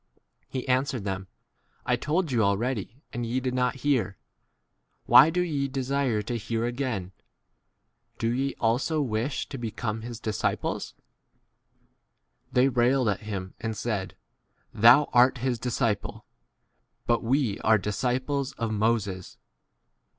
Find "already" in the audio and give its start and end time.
2.41-3.03